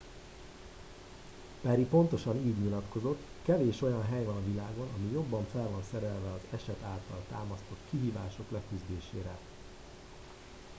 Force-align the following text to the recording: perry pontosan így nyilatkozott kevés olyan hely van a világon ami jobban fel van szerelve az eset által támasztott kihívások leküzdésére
perry 1.63 1.83
pontosan 1.85 2.35
így 2.35 2.57
nyilatkozott 2.57 3.19
kevés 3.45 3.81
olyan 3.81 4.03
hely 4.05 4.23
van 4.23 4.35
a 4.35 4.45
világon 4.45 4.87
ami 4.99 5.11
jobban 5.11 5.45
fel 5.51 5.69
van 5.69 5.83
szerelve 5.91 6.31
az 6.31 6.59
eset 6.59 6.81
által 6.83 7.23
támasztott 7.31 7.79
kihívások 7.89 8.51
leküzdésére 8.51 9.37